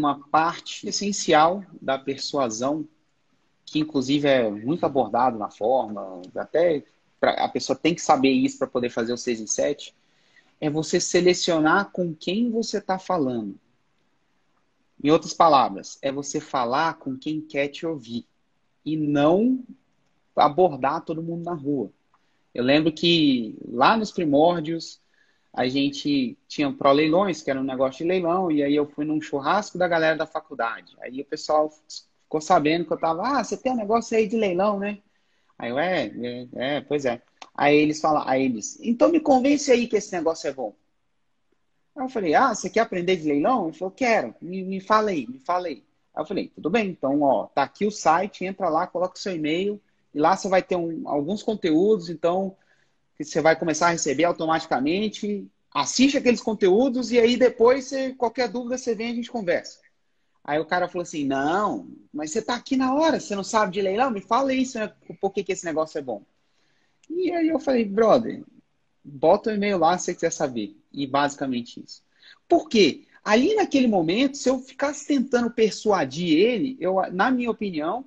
uma 0.00 0.18
parte 0.28 0.88
essencial 0.88 1.62
da 1.80 1.98
persuasão, 1.98 2.88
que 3.64 3.78
inclusive 3.78 4.26
é 4.26 4.50
muito 4.50 4.84
abordado 4.84 5.38
na 5.38 5.50
forma, 5.50 6.22
até 6.34 6.82
pra, 7.20 7.32
a 7.44 7.48
pessoa 7.48 7.78
tem 7.78 7.94
que 7.94 8.00
saber 8.02 8.30
isso 8.30 8.58
para 8.58 8.66
poder 8.66 8.90
fazer 8.90 9.12
o 9.12 9.18
6 9.18 9.40
em 9.42 9.46
7, 9.46 9.94
é 10.60 10.68
você 10.68 10.98
selecionar 10.98 11.90
com 11.92 12.14
quem 12.14 12.50
você 12.50 12.78
está 12.78 12.98
falando. 12.98 13.58
Em 15.02 15.10
outras 15.10 15.32
palavras, 15.32 15.98
é 16.02 16.10
você 16.10 16.40
falar 16.40 16.94
com 16.94 17.16
quem 17.16 17.40
quer 17.40 17.68
te 17.68 17.86
ouvir 17.86 18.26
e 18.84 18.96
não 18.96 19.62
abordar 20.34 21.04
todo 21.04 21.22
mundo 21.22 21.44
na 21.44 21.54
rua. 21.54 21.90
Eu 22.54 22.64
lembro 22.64 22.92
que 22.92 23.56
lá 23.68 23.96
nos 23.96 24.10
primórdios 24.10 24.99
a 25.52 25.66
gente 25.66 26.38
tinha 26.46 26.72
pro 26.72 26.92
leilões, 26.92 27.42
que 27.42 27.50
era 27.50 27.60
um 27.60 27.64
negócio 27.64 28.04
de 28.04 28.08
leilão, 28.08 28.50
e 28.50 28.62
aí 28.62 28.74
eu 28.74 28.86
fui 28.86 29.04
num 29.04 29.20
churrasco 29.20 29.76
da 29.76 29.88
galera 29.88 30.16
da 30.16 30.26
faculdade. 30.26 30.96
Aí 31.00 31.20
o 31.20 31.24
pessoal 31.24 31.70
ficou 32.24 32.40
sabendo 32.40 32.84
que 32.84 32.92
eu 32.92 32.98
tava, 32.98 33.22
ah, 33.26 33.42
você 33.42 33.56
tem 33.56 33.72
um 33.72 33.76
negócio 33.76 34.16
aí 34.16 34.28
de 34.28 34.36
leilão, 34.36 34.78
né? 34.78 34.98
Aí 35.58 35.70
eu, 35.70 35.78
é, 35.78 36.06
é, 36.06 36.48
é 36.54 36.80
pois 36.80 37.04
é. 37.04 37.20
Aí 37.54 37.76
eles 37.76 38.00
falam, 38.00 38.22
aí 38.26 38.44
eles, 38.44 38.78
então 38.80 39.10
me 39.10 39.20
convence 39.20 39.70
aí 39.70 39.86
que 39.86 39.96
esse 39.96 40.12
negócio 40.12 40.48
é 40.48 40.52
bom. 40.52 40.74
Aí 41.96 42.04
eu 42.04 42.08
falei, 42.08 42.34
ah, 42.34 42.54
você 42.54 42.70
quer 42.70 42.80
aprender 42.80 43.16
de 43.16 43.26
leilão? 43.28 43.68
Ele 43.68 43.76
falou, 43.76 43.92
quero, 43.92 44.34
me, 44.40 44.62
me 44.62 44.80
fala 44.80 45.10
aí, 45.10 45.26
me 45.26 45.40
fala 45.40 45.66
aí. 45.66 45.84
Aí 46.14 46.22
eu 46.22 46.26
falei, 46.26 46.48
tudo 46.48 46.70
bem, 46.70 46.88
então, 46.88 47.22
ó, 47.22 47.46
tá 47.46 47.64
aqui 47.64 47.84
o 47.84 47.90
site, 47.90 48.44
entra 48.44 48.68
lá, 48.68 48.86
coloca 48.86 49.16
o 49.16 49.18
seu 49.18 49.34
e-mail, 49.34 49.80
e 50.14 50.18
lá 50.18 50.36
você 50.36 50.48
vai 50.48 50.62
ter 50.62 50.76
um, 50.76 51.08
alguns 51.08 51.42
conteúdos, 51.42 52.08
então, 52.08 52.56
que 53.24 53.30
você 53.30 53.40
vai 53.40 53.56
começar 53.56 53.88
a 53.88 53.90
receber 53.90 54.24
automaticamente. 54.24 55.46
Assiste 55.72 56.16
aqueles 56.16 56.40
conteúdos 56.40 57.12
e 57.12 57.18
aí 57.18 57.36
depois, 57.36 57.84
você, 57.84 58.14
qualquer 58.14 58.48
dúvida, 58.48 58.78
você 58.78 58.94
vem 58.94 59.08
e 59.08 59.12
a 59.12 59.14
gente 59.14 59.30
conversa. 59.30 59.78
Aí 60.42 60.58
o 60.58 60.64
cara 60.64 60.88
falou 60.88 61.02
assim: 61.02 61.24
Não, 61.24 61.88
mas 62.12 62.32
você 62.32 62.42
tá 62.42 62.54
aqui 62.54 62.76
na 62.76 62.94
hora, 62.94 63.20
você 63.20 63.36
não 63.36 63.44
sabe 63.44 63.72
de 63.72 63.82
leilão? 63.82 64.10
Me 64.10 64.20
fala 64.20 64.54
isso, 64.54 64.78
né? 64.78 64.92
Por 65.20 65.30
que, 65.32 65.44
que 65.44 65.52
esse 65.52 65.64
negócio 65.64 65.98
é 65.98 66.02
bom? 66.02 66.22
E 67.08 67.30
aí 67.30 67.48
eu 67.48 67.60
falei: 67.60 67.84
Brother, 67.84 68.42
bota 69.04 69.50
o 69.50 69.54
e-mail 69.54 69.78
lá 69.78 69.96
se 69.98 70.06
você 70.06 70.14
quiser 70.14 70.32
saber. 70.32 70.76
E 70.92 71.06
basicamente 71.06 71.82
isso. 71.84 72.02
Por 72.48 72.68
quê? 72.68 73.06
Ali 73.22 73.54
naquele 73.54 73.86
momento, 73.86 74.38
se 74.38 74.48
eu 74.48 74.58
ficasse 74.58 75.06
tentando 75.06 75.50
persuadir 75.50 76.38
ele, 76.38 76.76
eu, 76.80 76.96
na 77.12 77.30
minha 77.30 77.50
opinião, 77.50 78.04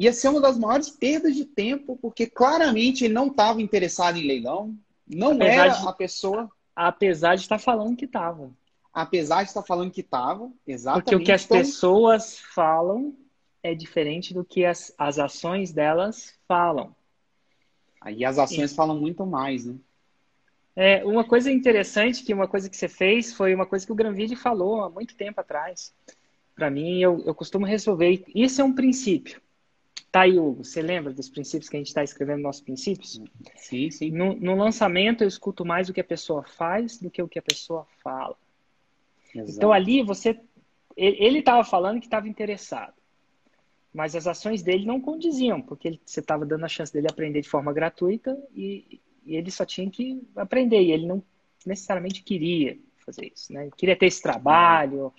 ia 0.00 0.14
ser 0.14 0.28
uma 0.28 0.40
das 0.40 0.56
maiores 0.56 0.88
perdas 0.88 1.36
de 1.36 1.44
tempo, 1.44 1.98
porque 2.00 2.26
claramente 2.26 3.04
ele 3.04 3.12
não 3.12 3.26
estava 3.26 3.60
interessado 3.60 4.16
em 4.16 4.26
leilão, 4.26 4.74
não 5.06 5.32
apesar 5.32 5.52
era 5.52 5.68
de, 5.68 5.88
a 5.88 5.92
pessoa. 5.92 6.50
Apesar 6.74 7.34
de 7.34 7.42
estar 7.42 7.58
falando 7.58 7.94
que 7.94 8.06
estava. 8.06 8.50
Apesar 8.94 9.42
de 9.42 9.50
estar 9.50 9.62
falando 9.62 9.90
que 9.90 10.00
estava, 10.00 10.50
exatamente. 10.66 11.04
Porque 11.04 11.16
o 11.16 11.22
que 11.22 11.30
as 11.30 11.44
então... 11.44 11.58
pessoas 11.58 12.38
falam 12.38 13.14
é 13.62 13.74
diferente 13.74 14.32
do 14.32 14.42
que 14.42 14.64
as, 14.64 14.90
as 14.96 15.18
ações 15.18 15.70
delas 15.70 16.34
falam. 16.48 16.96
Aí 18.00 18.24
as 18.24 18.38
ações 18.38 18.72
e... 18.72 18.74
falam 18.74 18.98
muito 18.98 19.26
mais, 19.26 19.66
né? 19.66 19.74
É, 20.74 21.04
uma 21.04 21.24
coisa 21.24 21.52
interessante, 21.52 22.24
que 22.24 22.32
uma 22.32 22.48
coisa 22.48 22.70
que 22.70 22.76
você 22.76 22.88
fez, 22.88 23.34
foi 23.34 23.54
uma 23.54 23.66
coisa 23.66 23.84
que 23.84 23.92
o 23.92 23.94
Granvide 23.94 24.34
falou 24.34 24.82
há 24.82 24.88
muito 24.88 25.14
tempo 25.14 25.42
atrás. 25.42 25.92
Para 26.54 26.70
mim, 26.70 27.00
eu, 27.00 27.22
eu 27.26 27.34
costumo 27.34 27.66
resolver. 27.66 28.24
Isso 28.34 28.62
é 28.62 28.64
um 28.64 28.72
princípio. 28.72 29.42
Tá 30.10 30.22
aí, 30.22 30.38
Hugo, 30.38 30.64
você 30.64 30.82
lembra 30.82 31.12
dos 31.12 31.28
princípios 31.28 31.68
que 31.68 31.76
a 31.76 31.78
gente 31.78 31.88
está 31.88 32.02
escrevendo 32.02 32.42
nossos 32.42 32.62
princípios? 32.62 33.20
Sim, 33.54 33.90
sim. 33.92 34.10
No, 34.10 34.34
no, 34.34 34.56
lançamento, 34.56 35.22
eu 35.22 35.28
escuto 35.28 35.64
mais 35.64 35.88
o 35.88 35.92
que 35.92 36.00
a 36.00 36.04
pessoa 36.04 36.42
faz 36.42 36.98
do 36.98 37.08
que 37.08 37.22
o 37.22 37.28
que 37.28 37.38
a 37.38 37.42
pessoa 37.42 37.86
fala. 38.02 38.36
Exato. 39.32 39.52
Então, 39.56 39.72
ali, 39.72 40.02
você. 40.02 40.38
Ele 40.96 41.38
estava 41.38 41.62
falando 41.62 42.00
que 42.00 42.06
estava 42.06 42.28
interessado. 42.28 42.94
Mas 43.94 44.16
as 44.16 44.26
ações 44.26 44.62
dele 44.62 44.84
não 44.84 45.00
condiziam, 45.00 45.62
porque 45.62 45.88
ele, 45.88 46.00
você 46.04 46.20
estava 46.20 46.44
dando 46.44 46.64
a 46.64 46.68
chance 46.68 46.92
dele 46.92 47.08
aprender 47.08 47.40
de 47.40 47.48
forma 47.48 47.72
gratuita 47.72 48.36
e, 48.54 49.00
e, 49.24 49.36
ele 49.36 49.50
só 49.50 49.64
tinha 49.64 49.88
que 49.88 50.20
aprender. 50.34 50.82
E 50.82 50.90
ele 50.90 51.06
não 51.06 51.22
necessariamente 51.64 52.22
queria 52.22 52.76
fazer 52.98 53.32
isso. 53.32 53.52
Né? 53.52 53.70
Queria 53.76 53.96
ter 53.96 54.06
esse 54.06 54.20
trabalho, 54.20 55.12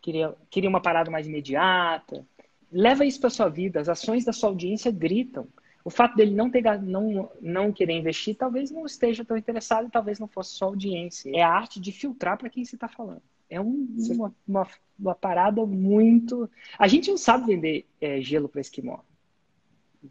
queria, 0.00 0.34
queria 0.50 0.70
uma 0.70 0.80
parada 0.80 1.10
mais 1.10 1.26
imediata 1.26 2.26
leva 2.72 3.04
isso 3.04 3.20
para 3.20 3.30
sua 3.30 3.48
vida. 3.48 3.80
As 3.80 3.88
ações 3.88 4.24
da 4.24 4.32
sua 4.32 4.48
audiência 4.48 4.90
gritam. 4.90 5.46
O 5.84 5.90
fato 5.90 6.16
dele 6.16 6.34
não, 6.34 6.48
ter, 6.48 6.62
não, 6.80 7.30
não 7.40 7.72
querer 7.72 7.94
investir 7.94 8.36
talvez 8.36 8.70
não 8.70 8.86
esteja 8.86 9.24
tão 9.24 9.36
interessado 9.36 9.88
e 9.88 9.90
talvez 9.90 10.18
não 10.18 10.28
fosse 10.28 10.54
só 10.54 10.66
audiência. 10.66 11.30
É 11.34 11.42
a 11.42 11.50
arte 11.50 11.80
de 11.80 11.90
filtrar 11.90 12.38
para 12.38 12.48
quem 12.48 12.64
você 12.64 12.76
está 12.76 12.88
falando. 12.88 13.22
É 13.50 13.60
um, 13.60 13.86
uma, 14.10 14.34
uma, 14.46 14.68
uma, 14.98 15.14
parada 15.14 15.66
muito. 15.66 16.48
A 16.78 16.88
gente 16.88 17.10
não 17.10 17.18
sabe 17.18 17.54
vender 17.54 17.86
é, 18.00 18.20
gelo 18.20 18.48
para 18.48 18.60
esquimó. 18.60 19.00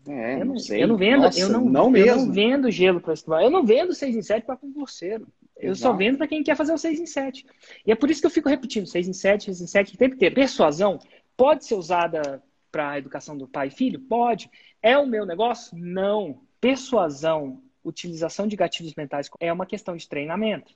É, 0.07 0.41
eu 0.41 0.45
não, 0.45 0.59
sei. 0.59 0.83
Eu 0.83 0.87
não 0.89 0.97
vendo, 0.97 1.21
Nossa, 1.21 1.39
eu 1.39 1.49
não, 1.49 1.65
não. 1.65 1.95
Eu 1.95 2.17
não 2.17 2.31
vendo 2.31 2.69
gelo 2.69 3.01
para 3.01 3.13
esquimó. 3.13 3.39
Eu 3.39 3.49
não 3.49 3.65
vendo 3.65 3.95
6 3.95 4.15
em 4.15 4.21
7 4.21 4.45
para 4.45 4.57
concurseiro. 4.57 5.27
Eu 5.57 5.71
Exato. 5.71 5.91
só 5.91 5.93
vendo 5.93 6.17
para 6.17 6.27
quem 6.27 6.43
quer 6.43 6.55
fazer 6.55 6.73
o 6.73 6.77
6 6.77 6.99
em 6.99 7.05
7. 7.05 7.45
E 7.85 7.91
é 7.91 7.95
por 7.95 8.11
isso 8.11 8.21
que 8.21 8.27
eu 8.27 8.31
fico 8.31 8.49
repetindo 8.49 8.85
6 8.85 9.07
em 9.07 9.13
7, 9.13 9.45
6 9.45 9.61
em 9.61 9.67
7, 9.67 9.97
tem 9.97 10.09
que 10.09 10.17
ter. 10.17 10.31
Persuasão 10.31 10.99
pode 11.35 11.65
ser 11.65 11.75
usada 11.75 12.43
para 12.71 12.91
a 12.91 12.97
educação 12.97 13.37
do 13.37 13.47
pai 13.47 13.67
e 13.67 13.71
filho? 13.71 13.99
Pode. 13.99 14.49
É 14.81 14.97
o 14.97 15.05
meu 15.05 15.25
negócio? 15.25 15.77
Não. 15.77 16.41
Persuasão, 16.59 17.61
utilização 17.83 18.47
de 18.47 18.55
gatilhos 18.55 18.95
mentais 18.95 19.29
é 19.39 19.51
uma 19.51 19.65
questão 19.65 19.95
de 19.95 20.07
treinamento. 20.07 20.73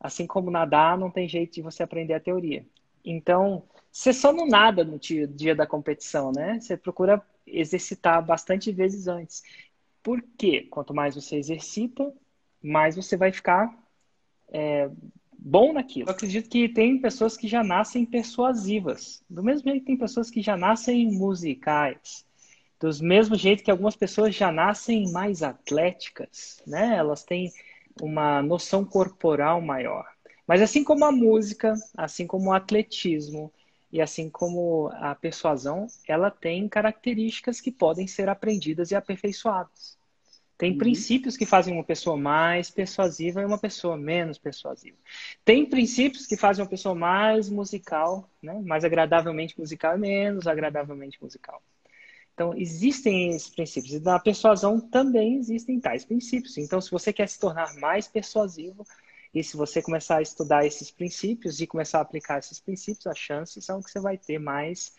Assim 0.00 0.26
como 0.26 0.50
nadar, 0.50 0.96
não 0.96 1.10
tem 1.10 1.28
jeito 1.28 1.54
de 1.54 1.62
você 1.62 1.82
aprender 1.82 2.14
a 2.14 2.20
teoria. 2.20 2.64
Então, 3.04 3.64
você 3.90 4.12
só 4.12 4.32
não 4.32 4.46
nada 4.46 4.84
no 4.84 4.98
dia 4.98 5.54
da 5.54 5.66
competição, 5.66 6.30
né? 6.30 6.60
Você 6.60 6.76
procura 6.76 7.22
exercitar 7.46 8.24
bastante 8.24 8.70
vezes 8.70 9.08
antes. 9.08 9.42
Por 10.02 10.22
quê? 10.36 10.66
Quanto 10.70 10.94
mais 10.94 11.14
você 11.14 11.36
exercita, 11.36 12.12
mais 12.62 12.94
você 12.94 13.16
vai 13.16 13.32
ficar 13.32 13.76
é, 14.50 14.90
bom 15.38 15.72
naquilo. 15.72 16.08
Eu 16.08 16.14
acredito 16.14 16.50
que 16.50 16.68
tem 16.68 17.00
pessoas 17.00 17.36
que 17.36 17.46
já 17.46 17.62
nascem 17.62 18.04
persuasivas. 18.04 19.22
Do 19.30 19.42
mesmo 19.42 19.70
jeito 19.70 19.80
que 19.80 19.86
tem 19.86 19.96
pessoas 19.96 20.30
que 20.30 20.42
já 20.42 20.56
nascem 20.56 21.10
musicais. 21.12 22.26
Do 22.80 22.90
mesmo 23.02 23.36
jeito 23.36 23.62
que 23.62 23.70
algumas 23.70 23.96
pessoas 23.96 24.34
já 24.34 24.52
nascem 24.52 25.10
mais 25.12 25.42
atléticas, 25.42 26.62
né? 26.66 26.96
Elas 26.96 27.24
têm 27.24 27.52
uma 28.00 28.42
noção 28.42 28.84
corporal 28.84 29.60
maior. 29.60 30.06
Mas 30.46 30.62
assim 30.62 30.82
como 30.82 31.04
a 31.04 31.12
música, 31.12 31.74
assim 31.96 32.26
como 32.26 32.50
o 32.50 32.52
atletismo 32.52 33.52
e 33.92 34.00
assim 34.00 34.30
como 34.30 34.90
a 34.94 35.14
persuasão, 35.14 35.86
ela 36.06 36.30
tem 36.30 36.68
características 36.68 37.60
que 37.60 37.70
podem 37.72 38.06
ser 38.06 38.28
aprendidas 38.28 38.90
e 38.90 38.94
aperfeiçoadas. 38.94 39.97
Tem 40.58 40.72
uhum. 40.72 40.78
princípios 40.78 41.36
que 41.36 41.46
fazem 41.46 41.72
uma 41.72 41.84
pessoa 41.84 42.16
mais 42.16 42.68
persuasiva 42.68 43.40
e 43.40 43.44
uma 43.44 43.58
pessoa 43.58 43.96
menos 43.96 44.38
persuasiva. 44.38 44.96
Tem 45.44 45.64
princípios 45.64 46.26
que 46.26 46.36
fazem 46.36 46.64
uma 46.64 46.68
pessoa 46.68 46.96
mais 46.96 47.48
musical, 47.48 48.28
né? 48.42 48.60
mais 48.66 48.84
agradavelmente 48.84 49.58
musical 49.58 49.96
e 49.96 50.00
menos 50.00 50.48
agradavelmente 50.48 51.22
musical. 51.22 51.62
Então, 52.34 52.52
existem 52.56 53.30
esses 53.30 53.50
princípios. 53.50 53.94
E 53.94 54.00
na 54.00 54.18
persuasão 54.18 54.80
também 54.80 55.36
existem 55.36 55.78
tais 55.78 56.04
princípios. 56.04 56.58
Então, 56.58 56.80
se 56.80 56.90
você 56.90 57.12
quer 57.12 57.28
se 57.28 57.38
tornar 57.38 57.74
mais 57.76 58.08
persuasivo, 58.08 58.84
e 59.34 59.44
se 59.44 59.56
você 59.56 59.82
começar 59.82 60.16
a 60.16 60.22
estudar 60.22 60.66
esses 60.66 60.90
princípios 60.90 61.60
e 61.60 61.66
começar 61.66 61.98
a 61.98 62.02
aplicar 62.02 62.38
esses 62.38 62.58
princípios, 62.58 63.06
as 63.06 63.18
chances 63.18 63.64
são 63.64 63.82
que 63.82 63.90
você 63.90 64.00
vai 64.00 64.16
ter 64.16 64.38
mais 64.38 64.92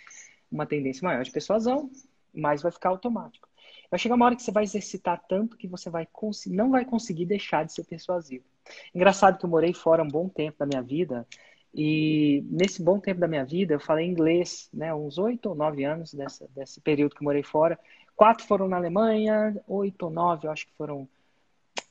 uma 0.52 0.66
tendência 0.66 1.04
maior 1.04 1.24
de 1.24 1.32
persuasão, 1.32 1.90
mas 2.34 2.62
vai 2.62 2.72
ficar 2.72 2.90
automático. 2.90 3.49
Vai 3.90 4.00
chegar 4.00 4.16
uma 4.16 4.26
hora 4.26 4.36
que 4.36 4.44
você 4.44 4.52
vai 4.52 4.64
exercitar 4.64 5.24
tanto 5.28 5.58
que 5.58 5.68
você 5.68 5.90
vai 5.90 6.08
não 6.48 6.70
vai 6.70 6.86
conseguir 6.86 7.26
deixar 7.26 7.66
de 7.66 7.74
ser 7.74 7.84
persuasivo. 7.86 8.46
Engraçado 8.94 9.40
que 9.40 9.46
eu 9.46 9.50
morei 9.50 9.74
fora 9.74 10.04
um 10.04 10.08
bom 10.08 10.30
tempo 10.30 10.60
da 10.60 10.66
minha 10.66 10.82
vida 10.82 11.28
e 11.74 12.44
nesse 12.50 12.84
bom 12.84 13.00
tempo 13.00 13.20
da 13.20 13.28
minha 13.28 13.46
vida 13.46 13.74
eu 13.74 13.80
falei 13.80 14.06
inglês, 14.06 14.70
né? 14.74 14.94
Uns 14.94 15.18
oito 15.18 15.50
ou 15.50 15.56
nove 15.56 15.84
anos 15.84 16.14
dessa, 16.14 16.48
desse 16.56 16.80
período 16.82 17.16
que 17.16 17.22
eu 17.22 17.26
morei 17.26 17.44
fora. 17.44 17.80
Quatro 18.16 18.46
foram 18.46 18.68
na 18.68 18.78
Alemanha, 18.78 19.60
oito 19.68 20.04
ou 20.04 20.12
nove 20.12 20.48
eu 20.48 20.52
acho 20.52 20.68
que 20.68 20.74
foram 20.74 21.08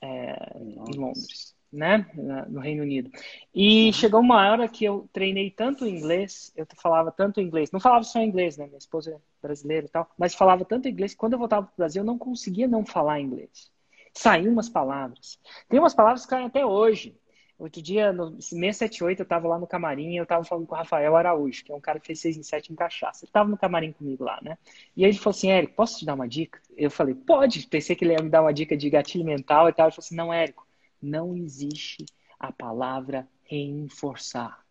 é, 0.01 0.57
em 0.57 0.97
Londres 0.97 1.58
né, 1.73 2.07
no 2.49 2.61
Reino 2.61 2.83
Unido. 2.83 3.11
E 3.55 3.93
chegou 3.93 4.21
uma 4.21 4.51
hora 4.51 4.69
que 4.69 4.85
eu 4.85 5.09
treinei 5.13 5.51
tanto 5.51 5.87
inglês, 5.87 6.53
eu 6.57 6.67
falava 6.81 7.13
tanto 7.13 7.41
inglês, 7.41 7.71
não 7.71 7.81
falava 7.81 8.05
só 8.05 8.21
inglês, 8.21 8.57
né, 8.57 8.67
minha 8.67 8.79
esposa 8.79 9.13
é 9.13 9.19
brasileira 9.41 9.87
e 9.87 9.89
tal, 9.91 10.11
mas 10.19 10.35
falava 10.35 10.65
tanto 10.65 10.89
inglês 10.89 11.13
que 11.13 11.19
quando 11.19 11.35
eu 11.35 11.39
voltava 11.39 11.67
para 11.67 11.73
o 11.73 11.77
Brasil 11.77 12.03
eu 12.03 12.07
não 12.07 12.19
conseguia 12.19 12.67
não 12.67 12.85
falar 12.85 13.21
inglês. 13.21 13.71
Saíam 14.13 14.53
umas 14.53 14.69
palavras. 14.69 15.39
Tem 15.69 15.79
umas 15.79 15.95
palavras 15.95 16.25
que 16.25 16.31
caem 16.31 16.47
até 16.47 16.65
hoje. 16.65 17.15
Outro 17.59 17.83
dia, 17.83 18.13
no 18.13 18.39
mês 18.53 18.77
78, 18.77 19.19
eu 19.19 19.23
estava 19.25 19.49
lá 19.49 19.59
no 19.59 19.67
camarim 19.67 20.17
eu 20.17 20.23
estava 20.23 20.45
falando 20.45 20.65
com 20.65 20.77
o 20.77 20.79
Rafael 20.79 21.17
Araújo, 21.17 21.65
que 21.65 21.73
é 21.73 21.75
um 21.75 21.81
cara 21.81 21.99
que 21.99 22.07
fez 22.07 22.21
6 22.21 22.37
em 22.37 22.43
7 22.45 22.73
em 22.73 22.77
cachaça. 22.77 23.25
Ele 23.25 23.31
estava 23.31 23.49
no 23.51 23.59
camarim 23.59 23.91
comigo 23.91 24.23
lá, 24.23 24.39
né? 24.41 24.57
E 24.97 25.05
aí 25.05 25.11
ele 25.11 25.19
falou 25.19 25.37
assim, 25.37 25.51
Érico, 25.51 25.75
posso 25.75 25.99
te 25.99 26.07
dar 26.07 26.15
uma 26.15 26.29
dica? 26.29 26.61
Eu 26.77 26.89
falei, 26.89 27.17
pode. 27.17 27.67
Pensei 27.67 27.97
que 27.97 28.05
ele 28.05 28.13
ia 28.13 28.23
me 28.23 28.31
dar 28.31 28.43
uma 28.43 28.55
dica 28.55 28.77
de 28.77 28.89
gatilho 28.89 29.25
mental 29.25 29.69
e 29.69 29.73
tal. 29.73 29.87
Ele 29.87 29.95
falou 29.95 30.05
assim, 30.05 30.15
não, 30.15 30.33
Érico, 30.33 30.68
não 31.01 31.37
existe 31.37 32.05
a 32.39 32.53
palavra 32.53 33.29
reforçar. 33.45 34.65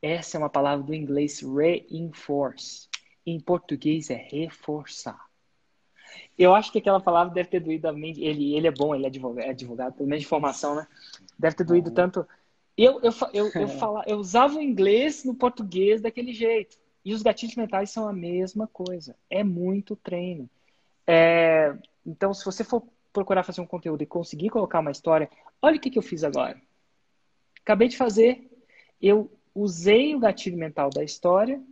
Essa 0.00 0.36
é 0.36 0.38
uma 0.38 0.50
palavra 0.50 0.84
do 0.84 0.94
inglês 0.94 1.40
reinforce. 1.40 2.88
Em 3.26 3.40
português 3.40 4.10
é 4.10 4.16
reforçar. 4.16 5.24
Eu 6.38 6.54
acho 6.54 6.70
que 6.70 6.78
aquela 6.78 7.00
palavra 7.00 7.32
deve 7.32 7.48
ter 7.48 7.60
doído 7.60 7.88
a 7.88 7.92
mente. 7.92 8.22
Ele, 8.22 8.54
ele 8.54 8.66
é 8.66 8.70
bom, 8.70 8.94
ele 8.94 9.04
é 9.04 9.08
advogado, 9.08 9.46
é 9.46 9.50
advogado 9.50 9.94
pelo 9.94 10.08
menos 10.08 10.22
de 10.22 10.28
formação, 10.28 10.74
né? 10.74 10.86
Deve 11.38 11.56
ter 11.56 11.64
doído 11.64 11.88
uhum. 11.88 11.94
tanto. 11.94 12.26
Eu, 12.76 13.00
eu, 13.02 13.12
eu, 13.32 13.50
eu, 13.54 13.68
fala, 13.78 14.04
eu 14.06 14.18
usava 14.18 14.58
o 14.58 14.62
inglês 14.62 15.24
no 15.24 15.34
português 15.34 16.00
daquele 16.00 16.32
jeito. 16.32 16.76
E 17.04 17.12
os 17.14 17.22
gatilhos 17.22 17.56
mentais 17.56 17.90
são 17.90 18.08
a 18.08 18.12
mesma 18.12 18.66
coisa. 18.66 19.16
É 19.30 19.44
muito 19.44 19.94
treino. 19.96 20.48
É, 21.06 21.76
então, 22.04 22.32
se 22.32 22.44
você 22.44 22.64
for 22.64 22.82
procurar 23.14 23.44
fazer 23.44 23.60
um 23.60 23.66
conteúdo 23.66 24.02
e 24.02 24.06
conseguir 24.06 24.50
colocar 24.50 24.80
uma 24.80 24.90
história, 24.90 25.30
olha 25.62 25.76
o 25.76 25.80
que, 25.80 25.88
que 25.88 25.98
eu 25.98 26.02
fiz 26.02 26.24
agora. 26.24 26.60
Acabei 27.62 27.88
de 27.88 27.96
fazer. 27.96 28.50
Eu 29.00 29.30
usei 29.54 30.14
o 30.14 30.18
gatilho 30.18 30.58
mental 30.58 30.90
da 30.90 31.02
história 31.02 31.62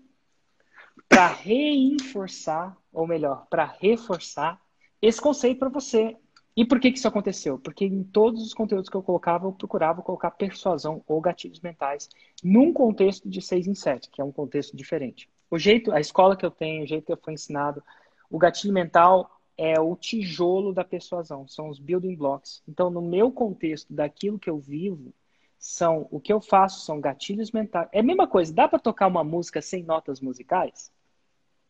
para 1.09 1.27
reforçar, 1.27 2.75
ou 2.93 3.07
melhor, 3.07 3.47
para 3.51 3.65
reforçar 3.65 4.59
esse 5.03 5.21
conceito 5.21 5.59
para 5.59 5.69
você. 5.69 6.17
E 6.57 6.65
por 6.65 6.79
que, 6.79 6.93
que 6.93 6.99
isso 6.99 7.09
aconteceu? 7.09 7.59
Porque 7.59 7.85
em 7.85 8.05
todos 8.05 8.43
os 8.43 8.55
conteúdos 8.55 8.89
que 8.89 8.97
eu 8.97 9.03
colocava, 9.03 9.47
eu 9.47 9.53
procurava 9.53 10.03
colocar 10.03 10.31
persuasão 10.31 11.03
ou 11.07 11.21
gatilhos 11.21 11.61
mentais 11.61 12.09
num 12.43 12.73
contexto 12.73 13.29
de 13.29 13.43
6 13.43 13.67
em 13.67 13.75
7, 13.75 14.11
que 14.11 14.21
é 14.21 14.25
um 14.25 14.33
contexto 14.33 14.77
diferente. 14.77 15.29
O 15.51 15.59
jeito, 15.59 15.93
a 15.93 15.99
escola 15.99 16.37
que 16.37 16.47
eu 16.47 16.51
tenho, 16.51 16.85
o 16.85 16.87
jeito 16.87 17.07
que 17.07 17.13
eu 17.13 17.19
fui 17.23 17.33
ensinado, 17.33 17.83
o 18.31 18.39
gatilho 18.39 18.73
mental 18.73 19.42
é 19.65 19.79
o 19.79 19.95
tijolo 19.95 20.73
da 20.73 20.83
persuasão, 20.83 21.47
são 21.47 21.69
os 21.69 21.79
building 21.79 22.17
blocks. 22.17 22.61
Então, 22.67 22.91
no 22.91 23.01
meu 23.01 23.31
contexto 23.31 23.95
daquilo 23.95 24.37
que 24.37 24.51
eu 24.51 24.59
vivo, 24.59 25.15
são 25.57 26.09
o 26.11 26.19
que 26.19 26.33
eu 26.33 26.41
faço 26.41 26.85
são 26.85 27.01
gatilhos 27.01 27.53
mentais. 27.53 27.89
É 27.93 28.01
a 28.01 28.03
mesma 28.03 28.27
coisa, 28.27 28.53
dá 28.53 28.67
para 28.67 28.81
tocar 28.81 29.07
uma 29.07 29.23
música 29.23 29.63
sem 29.63 29.85
notas 29.85 30.21
musicais? 30.21 30.91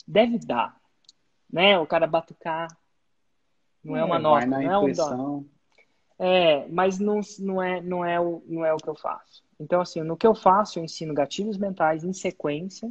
Deve 0.09 0.39
dar. 0.39 0.81
Né? 1.53 1.79
O 1.79 1.87
cara 1.87 2.06
batucar 2.06 2.75
não 3.85 3.95
é, 3.95 4.00
é 4.00 4.05
uma 4.05 4.19
nota, 4.19 4.47
não 4.47 4.59
é 4.59 4.79
um 4.79 4.93
dó. 4.93 5.43
É, 6.19 6.67
mas 6.69 6.99
não, 6.99 7.21
não, 7.41 7.62
é, 7.62 7.83
não, 7.83 8.03
é 8.03 8.19
o, 8.19 8.43
não 8.47 8.65
é 8.65 8.73
o 8.73 8.79
que 8.79 8.88
eu 8.88 8.95
faço. 8.95 9.45
Então, 9.61 9.83
assim, 9.83 10.00
no 10.00 10.17
que 10.17 10.27
eu 10.27 10.35
faço, 10.35 10.79
eu 10.79 10.85
ensino 10.85 11.12
gatilhos 11.12 11.59
mentais 11.59 12.05
em 12.05 12.12
sequência, 12.15 12.91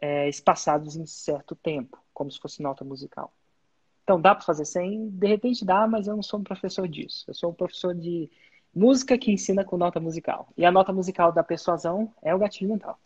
é, 0.00 0.28
espaçados 0.28 0.96
em 0.96 1.06
certo 1.06 1.54
tempo, 1.54 2.02
como 2.12 2.28
se 2.28 2.40
fosse 2.40 2.60
nota 2.60 2.84
musical. 2.84 3.32
Então, 4.04 4.20
dá 4.20 4.34
para 4.34 4.44
fazer 4.44 4.64
sem? 4.66 5.08
De 5.10 5.26
repente 5.26 5.64
dá, 5.64 5.86
mas 5.86 6.06
eu 6.06 6.14
não 6.14 6.22
sou 6.22 6.40
um 6.40 6.44
professor 6.44 6.86
disso. 6.86 7.24
Eu 7.26 7.34
sou 7.34 7.50
um 7.50 7.54
professor 7.54 7.94
de 7.94 8.30
música 8.74 9.18
que 9.18 9.32
ensina 9.32 9.64
com 9.64 9.76
nota 9.78 9.98
musical. 10.00 10.48
E 10.56 10.64
a 10.64 10.70
nota 10.72 10.92
musical 10.92 11.32
da 11.32 11.42
persuasão 11.42 12.12
é 12.22 12.34
o 12.34 12.38
gatilho 12.38 12.70
mental. 12.70 12.98